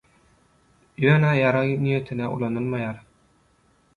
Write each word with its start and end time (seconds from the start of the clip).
Ýöne 1.01 1.33
ýarag 1.41 1.75
niýetine 1.83 2.31
ulanylmaýar. 2.37 3.01